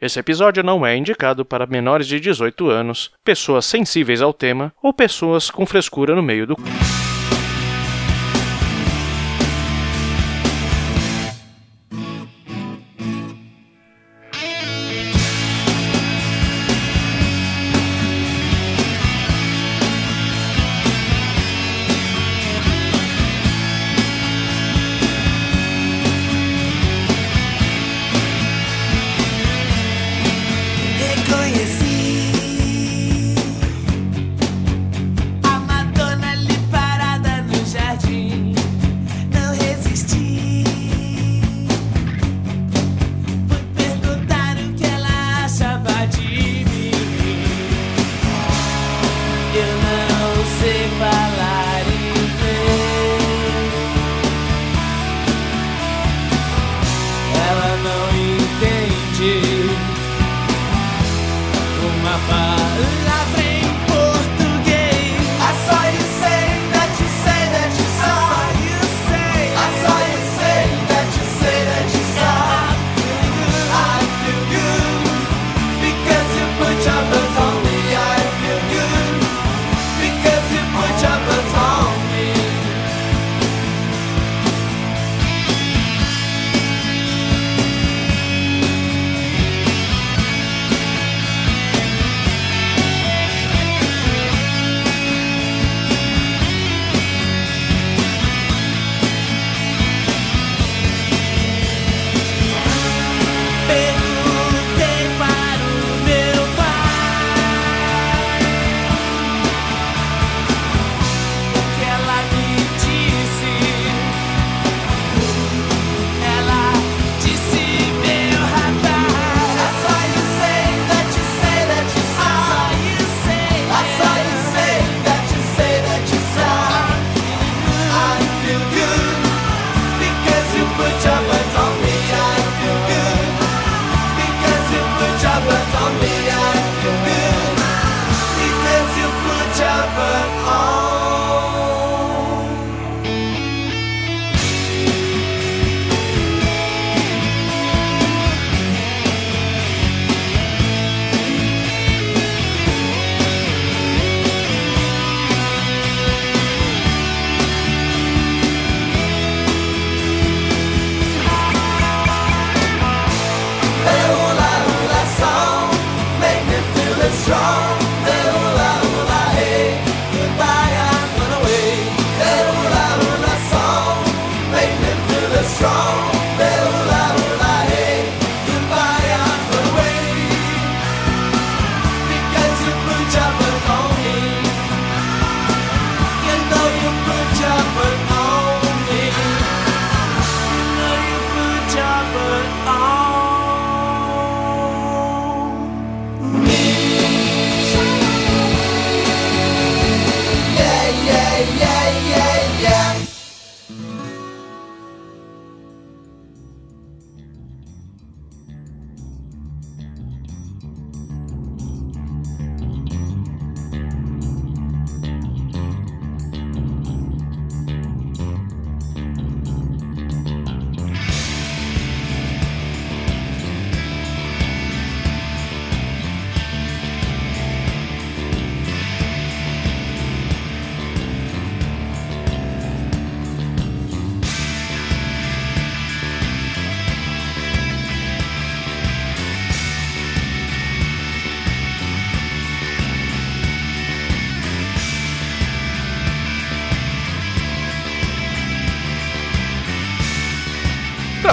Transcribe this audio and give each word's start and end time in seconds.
Esse 0.00 0.18
episódio 0.18 0.62
não 0.62 0.86
é 0.86 0.96
indicado 0.96 1.44
para 1.44 1.66
menores 1.66 2.06
de 2.06 2.18
18 2.18 2.70
anos, 2.70 3.10
pessoas 3.22 3.66
sensíveis 3.66 4.22
ao 4.22 4.32
tema 4.32 4.72
ou 4.82 4.94
pessoas 4.94 5.50
com 5.50 5.66
frescura 5.66 6.14
no 6.14 6.22
meio 6.22 6.46
do. 6.46 6.56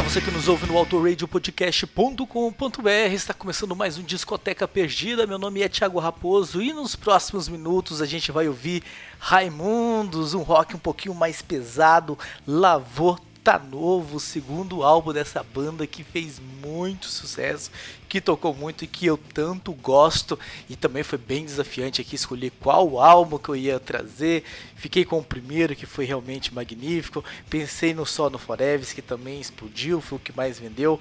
Você 0.01 0.21
que 0.21 0.29
nos 0.29 0.47
ouve 0.47 0.67
no 0.67 0.77
autoradiopodcast.com.br, 0.77 2.89
está 3.11 3.33
começando 3.33 3.75
mais 3.75 3.97
um 3.97 4.03
Discoteca 4.03 4.67
Perdida. 4.67 5.25
Meu 5.25 5.39
nome 5.39 5.63
é 5.63 5.67
Thiago 5.67 5.97
Raposo 5.97 6.61
e 6.61 6.71
nos 6.71 6.95
próximos 6.95 7.49
minutos 7.49 7.99
a 7.99 8.05
gente 8.05 8.31
vai 8.31 8.47
ouvir 8.47 8.83
Raimundos, 9.17 10.35
um 10.35 10.43
rock 10.43 10.75
um 10.75 10.79
pouquinho 10.79 11.15
mais 11.15 11.41
pesado, 11.41 12.15
Lavô 12.45 13.17
Tá 13.47 13.57
Novo, 13.57 14.17
o 14.17 14.19
segundo 14.19 14.83
álbum 14.83 15.13
dessa 15.13 15.41
banda 15.41 15.87
que 15.87 16.03
fez 16.03 16.37
muito 16.61 17.07
sucesso, 17.07 17.71
que 18.09 18.19
tocou 18.19 18.53
muito 18.53 18.83
e 18.83 18.87
que 18.87 19.05
eu 19.05 19.17
tanto 19.17 19.71
gosto. 19.71 20.37
E 20.69 20.75
também 20.75 21.01
foi 21.01 21.17
bem 21.17 21.45
desafiante 21.45 22.01
aqui 22.01 22.15
escolher 22.15 22.51
qual 22.59 22.99
álbum 22.99 23.37
que 23.37 23.47
eu 23.47 23.55
ia 23.55 23.79
trazer. 23.79 24.43
Fiquei 24.75 25.05
com 25.05 25.19
o 25.19 25.23
primeiro, 25.23 25.77
que 25.77 25.85
foi 25.85 26.03
realmente 26.03 26.53
magnífico. 26.53 27.23
Pensei 27.49 27.93
no 27.93 28.05
Só 28.05 28.29
no 28.29 28.37
Forever, 28.37 28.85
que 28.93 29.01
também 29.01 29.39
explodiu, 29.39 30.01
foi 30.01 30.17
o 30.17 30.21
que 30.21 30.35
mais 30.35 30.59
vendeu. 30.59 30.99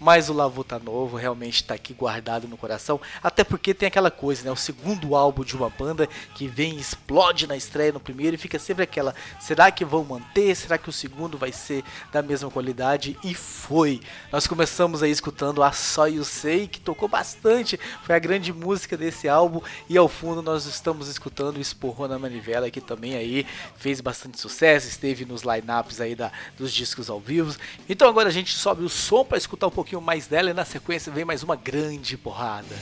Mas 0.00 0.30
o 0.30 0.32
Lavô 0.32 0.64
tá 0.64 0.78
novo, 0.78 1.16
realmente 1.16 1.62
tá 1.62 1.74
aqui 1.74 1.92
guardado 1.92 2.48
no 2.48 2.56
coração. 2.56 2.98
Até 3.22 3.44
porque 3.44 3.74
tem 3.74 3.86
aquela 3.86 4.10
coisa, 4.10 4.42
né? 4.44 4.50
O 4.50 4.56
segundo 4.56 5.14
álbum 5.14 5.44
de 5.44 5.54
uma 5.54 5.68
banda 5.68 6.08
que 6.34 6.48
vem 6.48 6.76
e 6.76 6.80
explode 6.80 7.46
na 7.46 7.56
estreia 7.56 7.92
no 7.92 8.00
primeiro 8.00 8.34
e 8.34 8.38
fica 8.38 8.58
sempre 8.58 8.82
aquela: 8.82 9.14
será 9.38 9.70
que 9.70 9.84
vão 9.84 10.02
manter? 10.02 10.54
Será 10.56 10.78
que 10.78 10.88
o 10.88 10.92
segundo 10.92 11.36
vai 11.36 11.52
ser 11.52 11.84
da 12.10 12.22
mesma 12.22 12.50
qualidade? 12.50 13.18
E 13.22 13.34
foi. 13.34 14.00
Nós 14.32 14.46
começamos 14.46 15.02
aí 15.02 15.10
escutando 15.10 15.62
a 15.62 15.70
Só 15.72 16.06
You 16.06 16.24
Sei, 16.24 16.66
que 16.66 16.80
tocou 16.80 17.08
bastante, 17.08 17.78
foi 18.02 18.14
a 18.14 18.18
grande 18.18 18.52
música 18.52 18.96
desse 18.96 19.28
álbum. 19.28 19.60
E 19.88 19.98
ao 19.98 20.08
fundo 20.08 20.40
nós 20.40 20.64
estamos 20.64 21.08
escutando 21.08 21.58
o 21.58 21.60
Esporrou 21.60 22.08
na 22.08 22.18
Manivela, 22.18 22.70
que 22.70 22.80
também 22.80 23.14
aí 23.14 23.46
fez 23.76 24.00
bastante 24.00 24.40
sucesso, 24.40 24.88
esteve 24.88 25.26
nos 25.26 25.42
lineups 25.42 26.00
aí 26.00 26.14
da, 26.14 26.32
dos 26.56 26.72
discos 26.72 27.10
ao 27.10 27.20
vivo. 27.20 27.54
Então 27.88 28.08
agora 28.08 28.28
a 28.28 28.32
gente 28.32 28.54
sobe 28.54 28.82
o 28.82 28.88
som 28.88 29.24
para 29.24 29.36
escutar 29.36 29.66
um 29.66 29.70
pouquinho 29.70 29.89
mais 29.98 30.26
dela 30.26 30.50
e 30.50 30.52
na 30.52 30.66
sequência 30.66 31.10
vem 31.10 31.24
mais 31.24 31.42
uma 31.42 31.56
grande 31.56 32.18
porrada. 32.18 32.76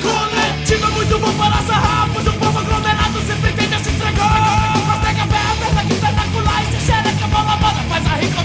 Coletivo 0.00 0.86
é 0.86 0.90
muito 0.90 1.18
bom 1.18 1.32
para 1.36 1.62
sarrar, 1.64 2.08
pois 2.14 2.26
o 2.26 2.32
povo 2.34 2.58
aglomerado 2.58 3.20
sempre 3.26 3.52
tende 3.52 3.82
se 3.82 3.90
entregar. 3.90 4.72
Consegue 4.86 5.20
a 5.20 5.26
fé, 5.26 5.36
a 5.36 5.56
perda 5.56 5.84
que 5.86 5.92
espetacular 5.92 6.62
e 6.62 6.66
se 6.66 6.86
cheira 6.86 7.12
que 7.12 7.24
a 7.24 7.26
bola 7.26 7.56
moda 7.56 7.82
faz 7.88 8.06
a 8.06 8.14
rica 8.14 8.44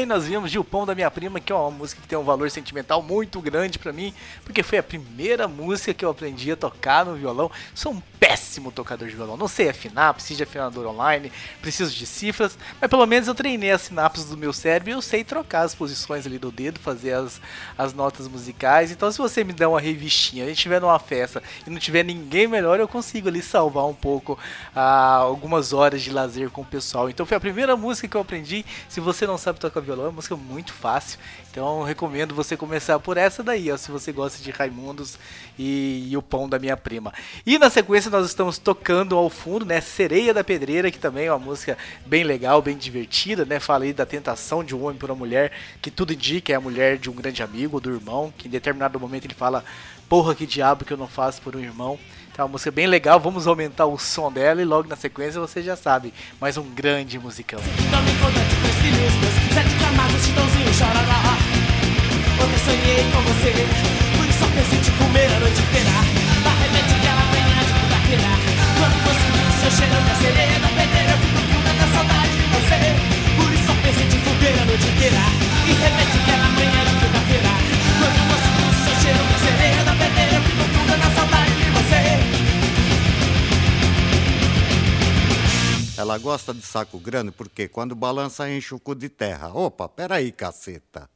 Bem, 0.00 0.06
nós 0.06 0.24
vimos 0.24 0.50
Gilpão 0.50 0.86
da 0.86 0.94
Minha 0.94 1.10
Prima, 1.10 1.38
que 1.40 1.52
é 1.52 1.54
uma 1.54 1.70
música 1.70 2.00
que 2.00 2.08
tem 2.08 2.16
um 2.16 2.24
valor 2.24 2.50
sentimental 2.50 3.02
muito 3.02 3.38
grande 3.38 3.78
pra 3.78 3.92
mim, 3.92 4.14
porque 4.42 4.62
foi 4.62 4.78
a 4.78 4.82
primeira 4.82 5.46
música 5.46 5.92
que 5.92 6.02
eu 6.02 6.08
aprendi 6.08 6.50
a 6.50 6.56
tocar 6.56 7.04
no 7.04 7.16
violão. 7.16 7.50
Um 7.86 8.00
péssimo 8.20 8.70
tocador 8.70 9.08
de 9.08 9.16
violão, 9.16 9.34
não 9.34 9.48
sei 9.48 9.70
afinar, 9.70 10.12
preciso 10.12 10.36
de 10.36 10.42
afinador 10.42 10.86
online, 10.86 11.32
preciso 11.62 11.90
de 11.90 12.06
cifras, 12.06 12.58
mas 12.78 12.90
pelo 12.90 13.06
menos 13.06 13.26
eu 13.26 13.34
treinei 13.34 13.70
as 13.70 13.80
sinapses 13.80 14.26
do 14.26 14.36
meu 14.36 14.52
cérebro 14.52 14.90
e 14.90 14.92
eu 14.92 15.00
sei 15.00 15.24
trocar 15.24 15.62
as 15.62 15.74
posições 15.74 16.26
ali 16.26 16.38
do 16.38 16.52
dedo, 16.52 16.78
fazer 16.78 17.14
as, 17.14 17.40
as 17.78 17.94
notas 17.94 18.28
musicais. 18.28 18.90
Então 18.90 19.10
se 19.10 19.16
você 19.16 19.42
me 19.42 19.54
der 19.54 19.66
uma 19.66 19.80
revistinha, 19.80 20.44
a 20.44 20.46
gente 20.48 20.58
estiver 20.58 20.82
numa 20.82 20.98
festa 20.98 21.42
e 21.66 21.70
não 21.70 21.78
tiver 21.78 22.04
ninguém 22.04 22.46
melhor, 22.46 22.78
eu 22.78 22.86
consigo 22.86 23.28
ali 23.28 23.40
salvar 23.40 23.86
um 23.86 23.94
pouco 23.94 24.38
ah, 24.76 25.16
algumas 25.16 25.72
horas 25.72 26.02
de 26.02 26.10
lazer 26.10 26.50
com 26.50 26.60
o 26.60 26.66
pessoal. 26.66 27.08
Então 27.08 27.24
foi 27.24 27.38
a 27.38 27.40
primeira 27.40 27.74
música 27.74 28.06
que 28.06 28.16
eu 28.16 28.20
aprendi. 28.20 28.66
Se 28.86 29.00
você 29.00 29.26
não 29.26 29.38
sabe 29.38 29.58
tocar 29.58 29.80
violão, 29.80 30.04
é 30.04 30.08
uma 30.08 30.16
música 30.16 30.36
muito 30.36 30.74
fácil. 30.74 31.18
Então 31.50 31.82
recomendo 31.82 32.32
você 32.32 32.56
começar 32.56 33.00
por 33.00 33.16
essa 33.16 33.42
daí, 33.42 33.72
ó, 33.72 33.76
se 33.76 33.90
você 33.90 34.12
gosta 34.12 34.40
de 34.40 34.52
Raimundos 34.52 35.18
e, 35.58 36.06
e 36.08 36.16
o 36.16 36.22
Pão 36.22 36.48
da 36.48 36.60
Minha 36.60 36.76
Prima. 36.76 37.12
E 37.44 37.58
na 37.58 37.68
sequência 37.68 38.08
nós 38.08 38.26
estamos 38.26 38.56
tocando 38.56 39.16
ao 39.16 39.28
fundo, 39.28 39.64
né, 39.64 39.80
Sereia 39.80 40.32
da 40.32 40.44
Pedreira, 40.44 40.92
que 40.92 40.98
também 40.98 41.26
é 41.26 41.32
uma 41.32 41.44
música 41.44 41.76
bem 42.06 42.22
legal, 42.22 42.62
bem 42.62 42.76
divertida, 42.76 43.44
né? 43.44 43.58
Fala 43.58 43.84
aí 43.84 43.92
da 43.92 44.06
tentação 44.06 44.62
de 44.62 44.76
um 44.76 44.84
homem 44.84 44.96
por 44.96 45.10
uma 45.10 45.16
mulher, 45.16 45.50
que 45.82 45.90
tudo 45.90 46.12
indica 46.12 46.52
é 46.52 46.56
a 46.56 46.60
mulher 46.60 46.98
de 46.98 47.10
um 47.10 47.14
grande 47.14 47.42
amigo, 47.42 47.80
do 47.80 47.92
irmão, 47.92 48.32
que 48.38 48.46
em 48.46 48.50
determinado 48.50 49.00
momento 49.00 49.24
ele 49.24 49.34
fala: 49.34 49.64
"Porra, 50.08 50.36
que 50.36 50.46
diabo 50.46 50.84
que 50.84 50.92
eu 50.92 50.96
não 50.96 51.08
faço 51.08 51.42
por 51.42 51.56
um 51.56 51.60
irmão". 51.60 51.98
Então, 52.32 52.44
é 52.44 52.46
uma 52.46 52.52
música 52.52 52.70
bem 52.70 52.86
legal, 52.86 53.18
vamos 53.18 53.48
aumentar 53.48 53.86
o 53.86 53.98
som 53.98 54.30
dela 54.30 54.62
e 54.62 54.64
logo 54.64 54.88
na 54.88 54.94
sequência 54.94 55.40
você 55.40 55.60
já 55.62 55.74
sabe, 55.74 56.14
mais 56.40 56.56
um 56.56 56.62
grande 56.62 57.18
musicão. 57.18 57.58
Meus 58.88 59.12
Sete 59.52 59.74
camados, 59.76 60.24
chitãozinho, 60.24 60.72
chorará 60.72 61.36
Ontem 62.40 62.58
sonhei 62.64 63.04
com 63.12 63.20
você 63.28 63.52
Por 64.16 64.24
isso 64.26 64.38
só 64.38 64.46
pensei 64.46 64.78
te 64.80 64.90
comer 64.92 65.28
a 65.36 65.40
noite 65.40 65.60
inteira. 65.60 65.92
Dá 66.44 66.52
remédio 66.64 66.96
que 66.96 67.06
ela 67.06 67.24
manhã 67.28 67.58
de 67.60 67.72
quinta-feira. 67.76 68.32
Quando 68.78 68.96
você 69.04 69.26
viu 69.36 69.48
seu 69.60 69.70
cheiro 69.76 70.00
da 70.00 70.14
sereia 70.16 70.58
da 70.60 70.68
pedreira 70.68 71.10
Eu 71.12 71.18
fico 71.18 71.40
com 71.52 71.60
tanta 71.60 71.86
saudade 71.92 72.32
de 72.32 72.46
você. 72.56 72.80
Por 73.36 73.52
isso 73.52 73.66
só 73.66 73.74
pensei 73.82 74.06
te 74.08 74.18
fuder 74.24 74.54
a 74.56 74.64
noite 74.64 74.86
inteira. 74.88 75.24
E 75.68 75.72
remédio 75.72 76.20
que 76.24 76.30
ela 76.30 76.39
Ela 86.00 86.16
gosta 86.16 86.54
de 86.54 86.62
saco 86.62 86.98
grande 86.98 87.30
porque 87.30 87.68
quando 87.68 87.94
balança 87.94 88.50
enche 88.50 88.74
o 88.74 88.80
cu 88.80 88.94
de 88.94 89.10
terra. 89.10 89.52
Opa, 89.52 89.86
peraí, 89.86 90.32
caceta. 90.32 91.10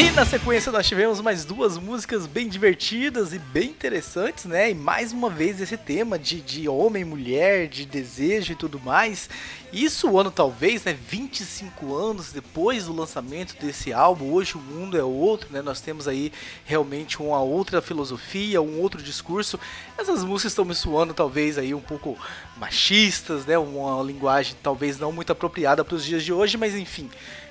E 0.00 0.10
na 0.12 0.24
sequência 0.24 0.72
nós 0.72 0.88
tivemos 0.88 1.20
mais 1.20 1.44
duas 1.44 1.76
músicas 1.76 2.26
bem 2.26 2.48
divertidas 2.48 3.34
e 3.34 3.38
bem 3.38 3.68
interessantes, 3.68 4.46
né? 4.46 4.70
E 4.70 4.74
mais 4.74 5.12
uma 5.12 5.28
vez 5.28 5.60
esse 5.60 5.76
tema 5.76 6.18
de, 6.18 6.40
de 6.40 6.66
homem, 6.66 7.04
mulher, 7.04 7.68
de 7.68 7.84
desejo 7.84 8.52
e 8.52 8.56
tudo 8.56 8.80
mais. 8.80 9.28
Isso 9.70 10.08
o 10.08 10.18
ano 10.18 10.30
talvez, 10.30 10.84
né? 10.84 10.94
25 10.94 11.94
anos 11.94 12.32
depois 12.32 12.86
do 12.86 12.94
lançamento 12.94 13.54
desse 13.60 13.92
álbum, 13.92 14.32
hoje 14.32 14.54
o 14.54 14.58
mundo 14.58 14.96
é 14.96 15.04
outro, 15.04 15.52
né? 15.52 15.60
Nós 15.60 15.82
temos 15.82 16.08
aí 16.08 16.32
realmente 16.64 17.20
uma 17.20 17.42
outra 17.42 17.82
filosofia, 17.82 18.62
um 18.62 18.80
outro 18.80 19.02
discurso. 19.02 19.60
Essas 19.98 20.24
músicas 20.24 20.52
estão 20.52 20.64
me 20.64 20.74
soando 20.74 21.12
talvez 21.12 21.58
aí 21.58 21.74
um 21.74 21.80
pouco 21.80 22.16
machistas, 22.56 23.44
né? 23.44 23.58
Uma 23.58 24.02
linguagem 24.02 24.56
talvez 24.62 24.98
não 24.98 25.12
muito 25.12 25.30
apropriada 25.30 25.84
para 25.84 25.94
os 25.94 26.06
dias 26.06 26.24
de 26.24 26.32
hoje, 26.32 26.56
mas 26.56 26.74
enfim, 26.74 27.10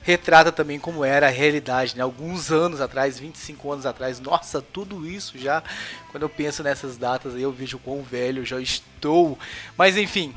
retrata 0.09 0.51
também 0.51 0.79
como 0.79 1.05
era 1.05 1.27
a 1.27 1.29
realidade, 1.29 1.95
né? 1.95 2.01
Alguns 2.01 2.51
anos 2.51 2.81
atrás, 2.81 3.19
25 3.19 3.71
anos 3.71 3.85
atrás, 3.85 4.19
nossa, 4.19 4.59
tudo 4.59 5.05
isso 5.05 5.37
já, 5.37 5.61
quando 6.09 6.23
eu 6.23 6.29
penso 6.29 6.63
nessas 6.63 6.97
datas 6.97 7.35
aí, 7.35 7.43
eu 7.43 7.51
vejo 7.51 7.77
quão 7.77 8.01
velho 8.01 8.41
eu 8.41 8.45
já 8.45 8.59
estou. 8.59 9.37
Mas 9.77 9.97
enfim, 9.97 10.33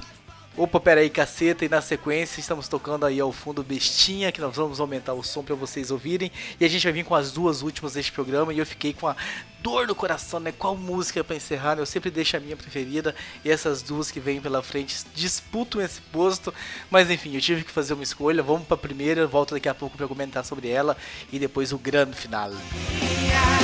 Opa, 0.54 0.78
pera 0.78 1.00
aí, 1.00 1.08
caceta, 1.08 1.64
e 1.64 1.68
na 1.68 1.80
sequência 1.80 2.38
estamos 2.38 2.68
tocando 2.68 3.06
aí 3.06 3.18
ao 3.18 3.32
fundo 3.32 3.62
Bestinha, 3.62 4.30
que 4.30 4.38
nós 4.38 4.54
vamos 4.54 4.80
aumentar 4.80 5.14
o 5.14 5.22
som 5.22 5.42
para 5.42 5.54
vocês 5.54 5.90
ouvirem, 5.90 6.30
e 6.60 6.64
a 6.64 6.68
gente 6.68 6.82
vai 6.82 6.92
vir 6.92 7.04
com 7.06 7.14
as 7.14 7.32
duas 7.32 7.62
últimas 7.62 7.94
deste 7.94 8.12
programa, 8.12 8.52
e 8.52 8.58
eu 8.58 8.66
fiquei 8.66 8.92
com 8.92 9.08
a 9.08 9.16
dor 9.62 9.86
no 9.86 9.94
coração, 9.94 10.38
né, 10.38 10.52
qual 10.52 10.76
música 10.76 11.24
para 11.24 11.36
encerrar, 11.36 11.76
né? 11.76 11.80
eu 11.80 11.86
sempre 11.86 12.10
deixo 12.10 12.36
a 12.36 12.40
minha 12.40 12.54
preferida, 12.54 13.14
e 13.42 13.50
essas 13.50 13.80
duas 13.80 14.10
que 14.10 14.20
vêm 14.20 14.42
pela 14.42 14.62
frente 14.62 14.94
disputam 15.14 15.80
esse 15.80 16.02
posto, 16.02 16.52
mas 16.90 17.08
enfim, 17.08 17.34
eu 17.34 17.40
tive 17.40 17.64
que 17.64 17.70
fazer 17.70 17.94
uma 17.94 18.02
escolha, 18.02 18.42
vamos 18.42 18.66
para 18.66 18.74
a 18.74 18.78
primeira, 18.78 19.26
volto 19.26 19.54
daqui 19.54 19.70
a 19.70 19.74
pouco 19.74 19.96
para 19.96 20.06
comentar 20.06 20.44
sobre 20.44 20.68
ela, 20.68 20.98
e 21.32 21.38
depois 21.38 21.72
o 21.72 21.78
grande 21.78 22.14
final. 22.14 22.50
Era 22.50 23.61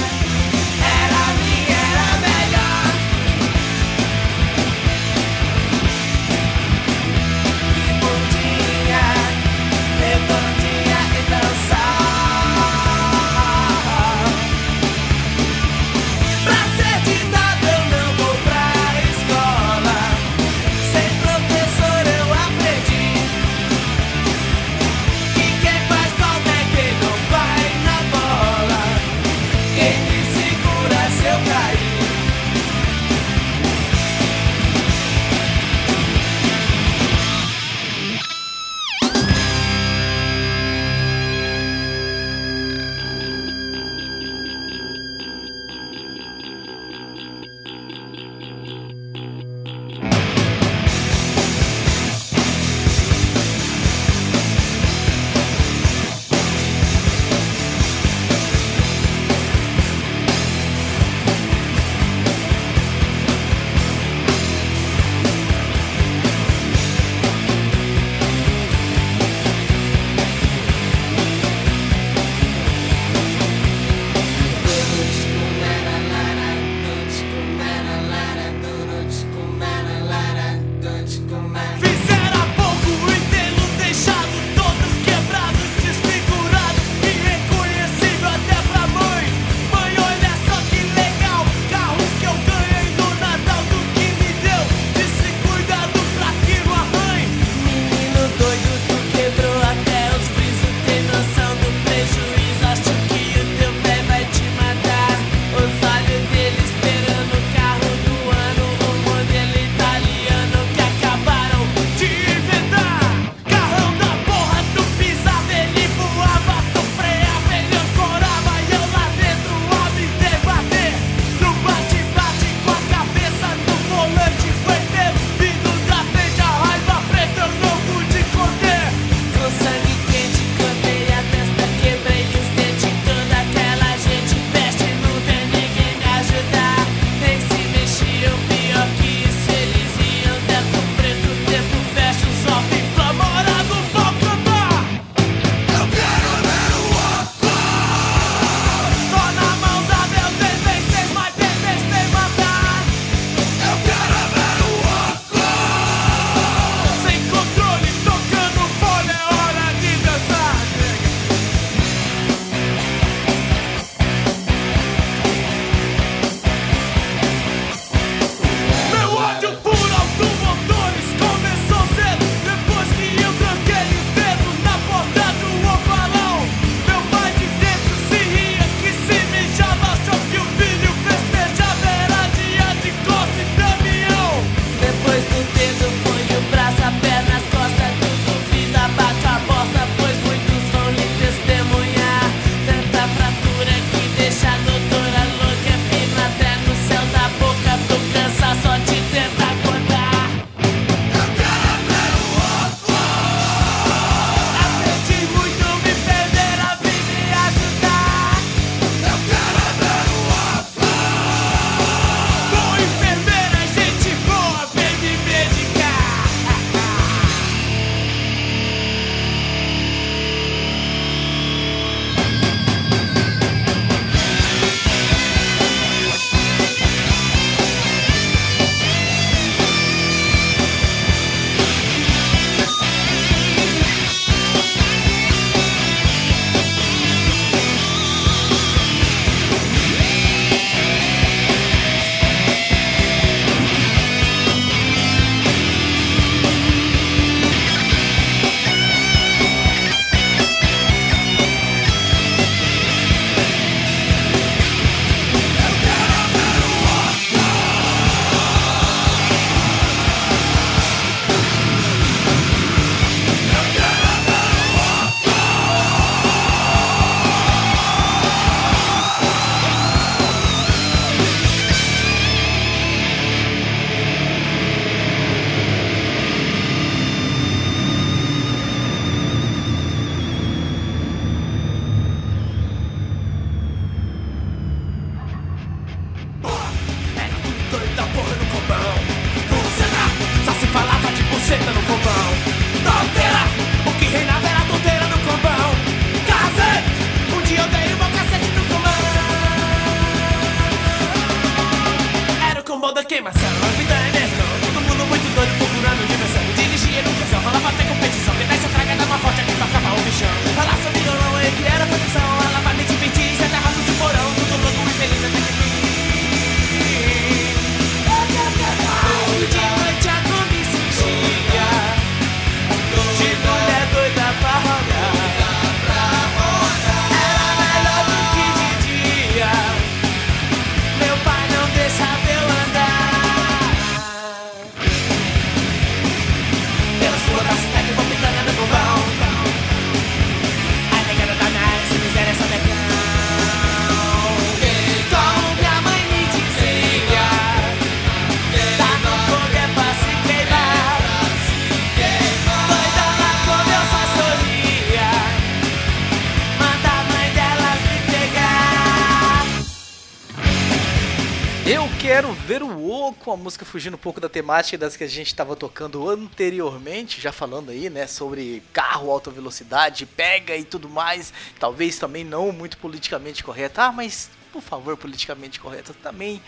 com 363.28 363.32
a 363.34 363.36
música 363.36 363.62
fugindo 363.62 363.92
um 363.92 363.98
pouco 363.98 364.22
da 364.22 364.28
temática 364.30 364.78
das 364.78 364.96
que 364.96 365.04
a 365.04 365.06
gente 365.06 365.26
estava 365.26 365.54
tocando 365.54 366.08
anteriormente, 366.08 367.20
já 367.20 367.30
falando 367.30 367.70
aí, 367.70 367.90
né, 367.90 368.06
sobre 368.06 368.62
carro, 368.72 369.10
alta 369.10 369.30
velocidade, 369.30 370.06
pega 370.06 370.56
e 370.56 370.64
tudo 370.64 370.88
mais. 370.88 371.30
Talvez 371.60 371.98
também 371.98 372.24
não 372.24 372.50
muito 372.52 372.78
politicamente 372.78 373.44
correta. 373.44 373.82
Ah, 373.82 373.92
mas 373.92 374.30
por 374.50 374.62
favor, 374.62 374.96
politicamente 374.96 375.60
correta 375.60 375.92
também. 376.02 376.40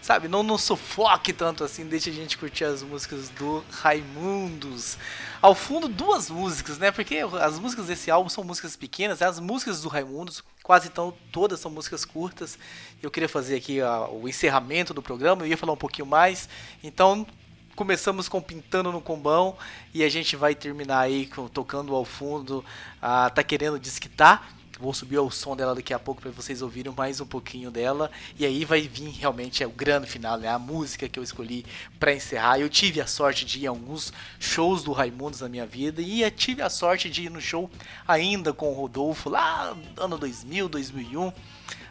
Sabe, 0.00 0.28
não 0.28 0.42
nos 0.42 0.62
sufoque 0.62 1.32
tanto 1.32 1.64
assim, 1.64 1.84
deixa 1.84 2.08
a 2.08 2.12
gente 2.12 2.38
curtir 2.38 2.64
as 2.64 2.82
músicas 2.82 3.28
do 3.30 3.62
Raimundos. 3.70 4.96
Ao 5.42 5.54
fundo, 5.54 5.88
duas 5.88 6.30
músicas, 6.30 6.78
né? 6.78 6.90
Porque 6.90 7.18
as 7.40 7.58
músicas 7.58 7.86
desse 7.86 8.10
álbum 8.10 8.28
são 8.28 8.42
músicas 8.42 8.76
pequenas, 8.76 9.20
as 9.20 9.38
músicas 9.38 9.82
do 9.82 9.88
Raimundos, 9.88 10.42
quase 10.62 10.88
tão, 10.88 11.12
todas 11.32 11.60
são 11.60 11.70
músicas 11.70 12.04
curtas. 12.04 12.58
Eu 13.02 13.10
queria 13.10 13.28
fazer 13.28 13.56
aqui 13.56 13.80
o 14.12 14.28
encerramento 14.28 14.94
do 14.94 15.02
programa, 15.02 15.42
eu 15.42 15.48
ia 15.48 15.56
falar 15.56 15.72
um 15.72 15.76
pouquinho 15.76 16.06
mais. 16.06 16.48
Então, 16.82 17.26
começamos 17.78 18.28
com 18.28 18.40
Pintando 18.40 18.90
no 18.90 19.00
Combão 19.00 19.56
e 19.94 20.02
a 20.02 20.08
gente 20.08 20.34
vai 20.36 20.54
terminar 20.54 21.00
aí 21.00 21.26
com, 21.26 21.46
tocando 21.48 21.94
ao 21.94 22.04
fundo 22.04 22.64
a 23.00 23.30
Tá 23.30 23.42
Querendo 23.42 23.78
Disquitar. 23.78 24.57
Vou 24.80 24.94
subir 24.94 25.18
o 25.18 25.28
som 25.28 25.56
dela 25.56 25.74
daqui 25.74 25.92
a 25.92 25.98
pouco 25.98 26.22
para 26.22 26.30
vocês 26.30 26.62
ouvirem 26.62 26.92
mais 26.96 27.20
um 27.20 27.26
pouquinho 27.26 27.68
dela. 27.68 28.12
E 28.38 28.46
aí 28.46 28.64
vai 28.64 28.82
vir 28.82 29.10
realmente 29.10 29.60
é 29.60 29.66
o 29.66 29.70
grande 29.70 30.06
final, 30.06 30.38
né? 30.38 30.46
A 30.48 30.58
música 30.58 31.08
que 31.08 31.18
eu 31.18 31.22
escolhi 31.22 31.66
para 31.98 32.14
encerrar. 32.14 32.60
Eu 32.60 32.68
tive 32.68 33.00
a 33.00 33.06
sorte 33.06 33.44
de 33.44 33.58
ir 33.58 33.66
a 33.66 33.70
alguns 33.70 34.12
shows 34.38 34.84
do 34.84 34.92
Raimundos 34.92 35.40
na 35.40 35.48
minha 35.48 35.66
vida. 35.66 36.00
E 36.00 36.30
tive 36.30 36.62
a 36.62 36.70
sorte 36.70 37.10
de 37.10 37.24
ir 37.24 37.28
no 37.28 37.40
show 37.40 37.68
ainda 38.06 38.52
com 38.52 38.70
o 38.70 38.74
Rodolfo, 38.74 39.28
lá 39.28 39.76
ano 39.96 40.16
2000, 40.16 40.68
2001. 40.68 41.32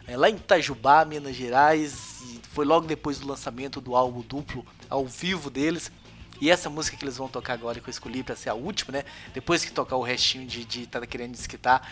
é, 0.06 0.16
Lá 0.16 0.30
em 0.30 0.36
Itajubá, 0.36 1.04
Minas 1.04 1.36
Gerais. 1.36 2.22
Foi 2.52 2.64
logo 2.64 2.86
depois 2.86 3.18
do 3.18 3.28
lançamento 3.28 3.82
do 3.82 3.94
álbum 3.94 4.22
duplo 4.22 4.64
ao 4.88 5.06
vivo 5.06 5.50
deles. 5.50 5.92
E 6.40 6.50
essa 6.50 6.70
música 6.70 6.96
que 6.96 7.04
eles 7.04 7.16
vão 7.16 7.28
tocar 7.28 7.52
agora, 7.54 7.80
que 7.80 7.88
eu 7.88 7.90
escolhi 7.90 8.22
pra 8.22 8.36
ser 8.36 8.48
a 8.48 8.54
última, 8.54 8.92
né? 8.92 9.04
Depois 9.34 9.64
que 9.64 9.72
tocar 9.72 9.96
o 9.96 10.02
restinho 10.02 10.46
de, 10.46 10.64
de 10.64 10.86
Tá 10.86 11.04
Querendo 11.04 11.32
Desquitar, 11.32 11.82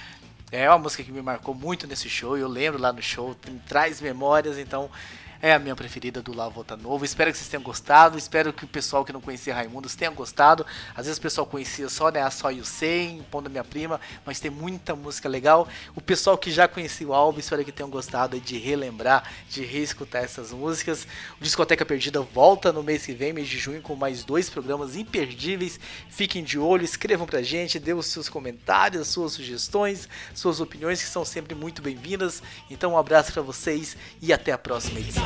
é 0.50 0.68
uma 0.68 0.78
música 0.78 1.02
que 1.02 1.12
me 1.12 1.22
marcou 1.22 1.54
muito 1.54 1.86
nesse 1.86 2.08
show. 2.08 2.36
Eu 2.36 2.48
lembro 2.48 2.80
lá 2.80 2.92
no 2.92 3.02
show, 3.02 3.36
traz 3.68 4.00
memórias, 4.00 4.58
então 4.58 4.90
é 5.40 5.52
a 5.52 5.58
minha 5.58 5.76
preferida 5.76 6.22
do 6.22 6.34
La 6.34 6.48
Volta 6.48 6.76
Novo. 6.76 7.04
Espero 7.04 7.30
que 7.30 7.38
vocês 7.38 7.48
tenham 7.48 7.62
gostado. 7.62 8.18
Espero 8.18 8.52
que 8.52 8.64
o 8.64 8.68
pessoal 8.68 9.04
que 9.04 9.12
não 9.12 9.20
conhecia 9.20 9.54
Raimundos 9.54 9.94
tenha 9.94 10.10
gostado. 10.10 10.64
Às 10.94 11.06
vezes 11.06 11.18
o 11.18 11.22
pessoal 11.22 11.46
conhecia 11.46 11.88
só, 11.88 12.10
né, 12.10 12.22
a 12.22 12.30
Só 12.30 12.50
e 12.50 12.60
o 12.60 12.64
Sem, 12.64 13.22
Pondo 13.30 13.50
Minha 13.50 13.64
Prima, 13.64 14.00
mas 14.24 14.40
tem 14.40 14.50
muita 14.50 14.94
música 14.94 15.28
legal. 15.28 15.68
O 15.94 16.00
pessoal 16.00 16.38
que 16.38 16.50
já 16.50 16.66
conhecia 16.66 17.06
o 17.06 17.14
álbum, 17.14 17.38
espero 17.38 17.64
que 17.64 17.72
tenham 17.72 17.90
gostado 17.90 18.40
de 18.40 18.58
relembrar, 18.58 19.30
de 19.50 19.64
reescutar 19.64 20.24
essas 20.24 20.52
músicas. 20.52 21.06
O 21.40 21.44
Discoteca 21.44 21.84
Perdida 21.84 22.20
volta 22.20 22.72
no 22.72 22.82
mês 22.82 23.04
que 23.04 23.12
vem, 23.12 23.32
mês 23.32 23.48
de 23.48 23.58
junho, 23.58 23.82
com 23.82 23.94
mais 23.94 24.24
dois 24.24 24.48
programas 24.48 24.96
imperdíveis. 24.96 25.78
Fiquem 26.08 26.42
de 26.42 26.58
olho, 26.58 26.84
escrevam 26.84 27.26
pra 27.26 27.42
gente, 27.42 27.78
dê 27.78 27.92
os 27.92 28.06
seus 28.06 28.28
comentários, 28.28 29.02
as 29.02 29.08
suas 29.08 29.32
sugestões, 29.32 30.08
suas 30.34 30.60
opiniões, 30.60 31.02
que 31.02 31.08
são 31.08 31.24
sempre 31.24 31.54
muito 31.54 31.82
bem-vindas. 31.82 32.42
Então, 32.70 32.92
um 32.92 32.98
abraço 32.98 33.32
pra 33.32 33.42
vocês 33.42 33.96
e 34.22 34.32
até 34.32 34.52
a 34.52 34.58
próxima 34.58 35.00
edição. 35.00 35.25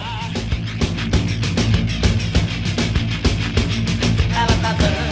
Ela 4.40 5.09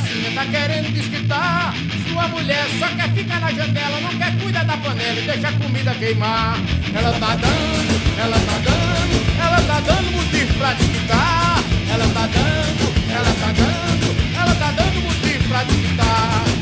sina, 0.00 0.30
tá 0.34 0.46
querendo 0.46 0.92
desquitar. 0.92 1.74
Sua 2.08 2.28
mulher 2.28 2.66
só 2.78 2.88
quer 2.88 3.10
ficar 3.12 3.40
na 3.40 3.52
janela, 3.52 4.00
não 4.00 4.16
quer 4.16 4.36
cuidar 4.38 4.64
da 4.64 4.76
panela 4.76 5.20
e 5.20 5.22
deixa 5.22 5.48
a 5.48 5.52
comida 5.52 5.94
queimar. 5.94 6.58
Ela 6.94 7.12
tá 7.12 7.36
dando, 7.36 8.18
ela 8.18 8.38
tá 8.38 8.58
dando, 8.64 9.16
ela 9.40 9.60
tá 9.62 9.80
dando 9.80 10.10
motivo 10.12 10.54
pra 10.58 10.72
desquitar. 10.74 11.62
Ela 11.90 12.08
tá 12.08 12.26
dando, 12.26 13.10
ela 13.10 13.32
tá 13.40 13.52
dando, 13.52 14.36
ela 14.36 14.54
tá 14.54 14.70
dando 14.72 15.02
motivo 15.02 15.48
pra 15.48 15.64
desquitar. 15.64 16.57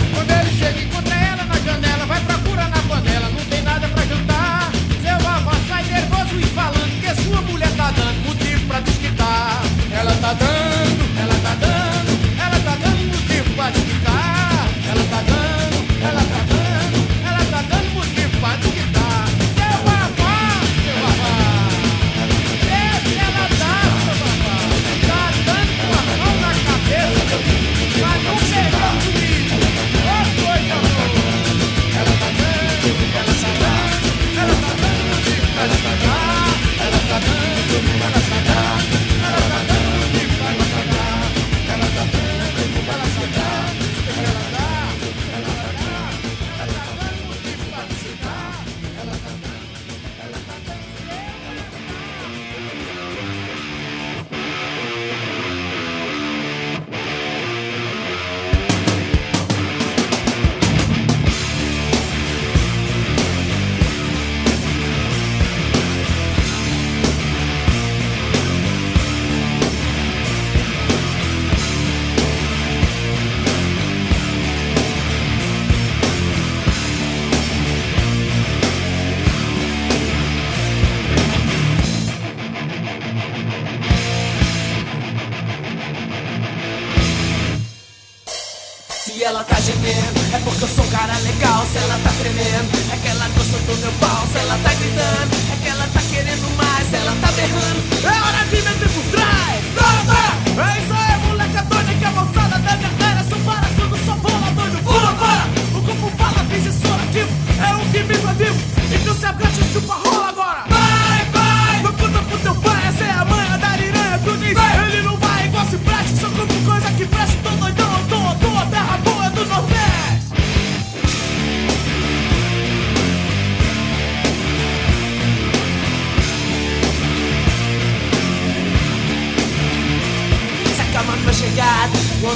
Ela 89.26 89.42
tá 89.42 89.58
gemendo, 89.60 90.20
é 90.32 90.38
porque 90.38 90.62
eu 90.62 90.68
sou 90.68 90.84
um 90.84 90.88
cara 90.88 91.18
legal. 91.18 91.66
Se 91.66 91.78
ela 91.78 91.98
tá 91.98 92.10
tremendo, 92.20 92.70
é 92.92 92.96
que 92.96 93.08
ela 93.08 93.28
gosta 93.34 93.58
do 93.58 93.76
meu 93.78 93.92
pau. 93.98 94.22
Se 94.30 94.38
ela 94.38 94.56
tá 94.62 94.72
gritando, 94.74 95.34
é 95.52 95.56
que 95.62 95.68
ela 95.68 95.86
tá 95.92 96.00
querendo 96.08 96.56
mais. 96.56 96.88
Se 96.88 96.94
ela 96.94 97.12
tá 97.20 97.32
berrando, 97.32 97.80
é 98.06 98.16
hora 98.22 98.44
de 98.46 98.56
meter 98.62 98.88
por 98.88 99.04
trás. 99.10 99.64
Bora! 99.74 100.70
É 100.70 100.78
isso 100.78 100.94
aí, 100.94 101.26
moleque 101.26 101.62
doida 101.66 101.94
que 101.94 102.04
a 102.04 102.10
moçada 102.12 102.58
da 102.58 102.76
minha 102.76 102.90
terra 102.98 103.26
só 103.28 103.36
para 103.44 103.68
quando 103.74 104.06
só 104.06 104.14
bola 104.14 104.50
doido. 104.54 104.78
Pula, 104.84 105.12
para! 105.14 105.44
O 105.74 105.82
corpo 105.82 106.12
fala, 106.16 106.46
diz 106.48 106.66
isso 106.66 106.86
ativo, 106.86 107.30
é 107.58 107.74
o 107.74 107.90
que 107.90 107.98
me 108.04 108.14
vivo. 108.14 108.60
Então 108.94 109.14
se 109.14 109.26
agacha 109.26 109.62
chupa 109.72 109.94
rola 109.94 110.35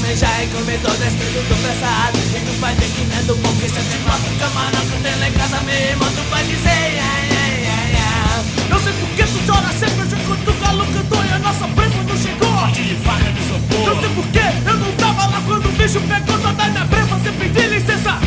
homem 0.01 0.17
já 0.17 0.29
é 0.29 0.47
comedor 0.47 0.93
descendo 0.97 1.41
do 1.49 1.57
pesado. 1.63 2.19
E 2.19 2.41
tu 2.41 2.53
vai 2.61 2.75
ver 2.75 2.89
que 2.89 3.05
não 3.05 3.19
é 3.19 3.23
do 3.23 3.35
bom 3.37 3.53
que 3.61 3.69
cê 3.69 3.81
tem 3.81 4.01
mostra 4.01 4.31
que 4.31 5.03
tem 5.03 5.17
lá 5.21 5.29
em 5.29 5.33
casa 5.33 5.61
mesmo. 5.61 6.05
Tu 6.05 6.23
vai 6.31 6.45
dizer, 6.45 6.69
ai, 6.69 7.29
ai, 7.31 7.69
ai, 7.69 7.93
ai. 8.01 8.45
Não 8.71 8.81
sei 8.81 8.93
por 8.95 9.09
que 9.11 9.23
tu 9.25 9.39
chora 9.47 9.69
sempre, 9.79 10.03
hoje 10.03 10.17
quando 10.27 10.49
o 10.49 10.53
galo 10.61 10.87
cantou 10.87 11.25
e 11.25 11.33
a 11.33 11.39
nossa 11.39 11.69
presa 11.69 12.03
não 12.09 12.17
chegou. 12.17 12.67
de 12.73 12.95
faca 13.05 13.31
de 13.33 13.43
Não 13.85 14.01
sei 14.01 14.11
por 14.11 14.27
que 14.29 14.69
eu 14.69 14.77
não 14.77 14.93
tava 14.93 15.27
lá 15.27 15.43
quando 15.47 15.67
o 15.67 15.73
bicho 15.73 16.01
pegou 16.01 16.39
toda 16.39 16.65
minha 16.65 16.87
presa, 16.87 17.07
você 17.07 17.33
pediu 17.33 17.69
licença. 17.69 18.19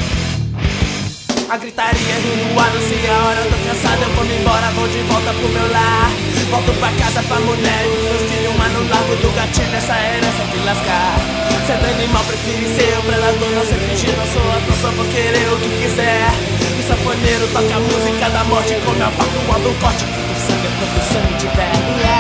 A 1.50 1.58
gritaria 1.58 2.16
rindo 2.16 2.60
ar, 2.60 2.72
não 2.74 2.82
sei 2.82 3.10
a 3.10 3.18
hora, 3.26 3.40
eu 3.42 3.52
tô 3.52 3.58
cansado, 3.68 4.02
eu 4.02 4.10
vou 4.16 4.26
me 4.26 4.36
embora, 4.40 4.72
vou 4.72 4.88
de 4.88 5.00
volta 5.04 5.34
pro 5.34 5.50
meu 5.50 5.72
lar. 5.72 6.12
Volto 6.50 6.72
pra 6.80 6.92
casa 6.94 7.22
pra 7.24 7.40
mulher 7.40 7.86
e 7.86 8.04
meus 8.04 8.22
filhos, 8.32 8.54
mas 8.58 8.74
no 8.74 8.90
largo 8.90 9.16
do 9.18 9.36
gatilho, 9.36 9.76
essa 9.76 9.94
herança 9.94 10.46
de 10.52 10.58
lascar. 10.66 11.53
Sendo 11.65 11.86
animal, 11.86 12.21
prefiro 12.26 12.67
ser 12.76 12.99
o 12.99 13.04
predador, 13.04 13.49
não 13.52 13.65
sei 13.65 13.78
fingir, 13.78 14.13
não 14.17 14.28
sou 14.28 14.41
ator, 14.52 14.76
só 14.82 14.91
vou 14.91 15.06
querer 15.06 15.47
o 15.47 15.58
que 15.60 15.69
quiser. 15.82 16.28
O 16.78 16.84
sanfoneiro 16.84 17.47
toca 17.54 17.76
a 17.76 17.80
música 17.80 18.30
da 18.32 18.43
morte, 18.43 18.76
come 18.86 19.02
a 19.02 19.10
faca, 19.12 19.39
o 19.39 19.60
do 19.62 19.80
corte, 19.80 20.04
quanto 20.04 20.39
sangue, 20.39 20.67
quanto 20.78 21.13
sangue 21.13 21.38
tiver. 21.39 22.12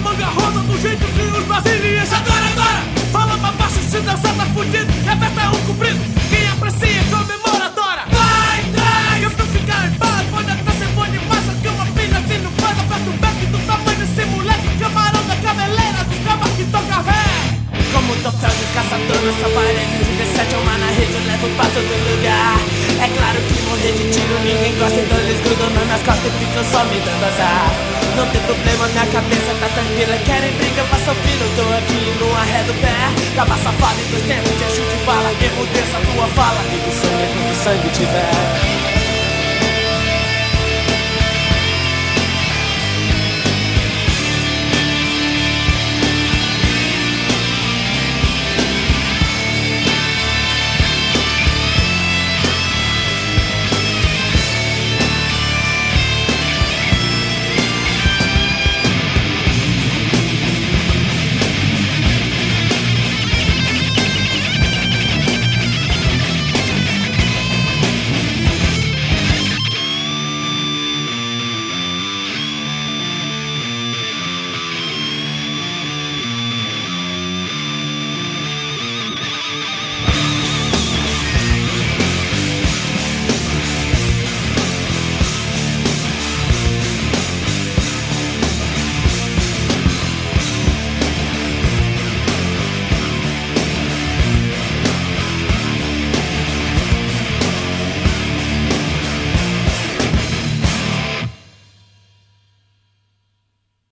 Manga 0.00 0.26
rosa, 0.26 0.60
do 0.60 0.80
jeito 0.80 1.04
que 1.04 1.22
os 1.22 1.44
brasileiros 1.44 2.12
adoram, 2.12 2.52
Dora! 2.54 2.82
Fala 3.12 3.38
pra 3.38 3.52
baixo, 3.52 3.80
se 3.88 4.00
dançar 4.00 4.34
tá 4.34 4.46
fudido, 4.46 4.92
repeta 5.04 5.50
o 5.50 5.58
comprido, 5.66 6.00
quem 6.28 6.48
aprecia 6.48 7.02
comemora, 7.04 7.68
Dora! 7.70 8.04
Vai, 8.10 8.62
vai! 8.72 9.24
Eu 9.24 9.30
tô 9.30 9.44
ficar 9.44 9.86
em 9.86 9.92
paz, 9.94 10.26
pode 10.30 10.50
até 10.50 10.72
ser 10.72 10.88
bom 10.94 11.06
demais, 11.06 11.44
só 11.44 11.52
que 11.52 11.68
uma 11.68 11.86
filha 11.86 12.18
assim 12.18 12.38
não 12.42 12.52
faz, 12.52 12.78
aperta 12.80 13.10
o 13.10 13.12
back 13.20 13.46
do 13.46 13.58
tamanho 13.66 13.98
desse 13.98 14.24
moleque, 14.26 14.68
camarão 14.78 15.22
da 15.26 15.36
cabeleira, 15.36 16.04
dos 16.04 16.18
cabas 16.24 16.50
que 16.56 16.64
toca 16.64 16.96
ré! 17.04 17.60
Como 17.92 18.14
troféu 18.16 18.50
de 18.50 18.66
caçador 18.72 19.20
nessa 19.20 19.48
parede 19.50 19.98
de 19.98 20.12
17 20.16 20.54
uma 20.54 20.78
na 20.78 20.86
rede 20.86 21.12
eu 21.12 21.26
levo 21.26 21.48
pra 21.56 21.66
todo 21.66 21.90
lugar 21.90 22.56
É 23.02 23.08
claro 23.18 23.38
que 23.42 23.62
morrer 23.66 23.92
de 23.92 24.10
tiro 24.14 24.38
ninguém 24.44 24.78
gosta 24.78 25.00
Então 25.00 25.18
eles 25.18 25.40
grudam 25.42 25.70
nas 25.70 25.84
minhas 25.84 26.02
costas 26.02 26.32
e 26.32 26.38
ficam 26.38 26.64
só 26.64 26.84
me 26.84 27.00
dando 27.00 27.24
azar 27.24 27.99
Não 28.16 28.26
tem 28.30 28.40
problema, 28.42 28.88
minha 28.88 29.06
cabeça 29.06 29.54
tá 29.60 29.68
tranquila. 29.68 30.16
Querem 30.24 30.52
briga, 30.56 30.82
faça 30.84 31.14
filho, 31.14 31.44
eu 31.44 31.52
tô 31.56 31.62
aqui 31.78 32.14
no 32.18 32.36
arredo 32.36 32.74
pé. 32.80 32.94
Acaba 33.32 33.56
safado 33.58 34.00
em 34.00 34.10
dois 34.10 34.24
tempos 34.24 34.58
de 34.58 34.64
chute 34.74 34.96
de 34.96 35.04
bala 35.04 35.30
Erro 35.40 35.66
dessa 35.66 35.98
tua 36.00 36.26
fala, 36.28 36.60
e 36.72 36.78
que 36.78 36.92
sangue, 36.92 37.48
que 37.48 37.54
sangue 37.64 37.90
tiver 37.90 38.89